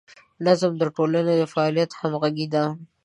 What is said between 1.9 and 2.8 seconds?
همغږي ده.